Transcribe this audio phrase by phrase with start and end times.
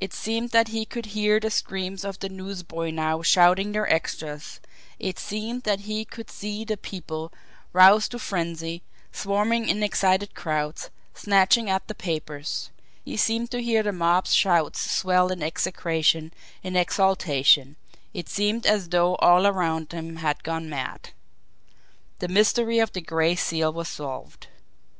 [0.00, 4.58] It seemed that he could hear the screams of the newsboys now shouting their extras;
[4.98, 7.32] it seemed that he could see the people,
[7.72, 12.70] roused to frenzy, swarming in excited crowds, snatching at the papers;
[13.04, 16.32] he seemed to hear the mob's shouts swell in execration,
[16.64, 17.76] in exultation
[18.12, 21.10] it seemed as though all around him had gone mad.
[22.18, 24.48] The mystery of the Gray Seal was solved!